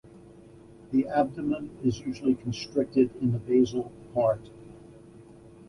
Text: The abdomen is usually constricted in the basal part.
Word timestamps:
The 0.89 1.07
abdomen 1.07 1.77
is 1.83 1.99
usually 1.99 2.33
constricted 2.33 3.15
in 3.17 3.33
the 3.33 3.37
basal 3.37 3.91
part. 4.15 4.49